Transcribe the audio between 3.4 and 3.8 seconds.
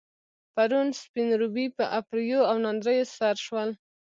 شول.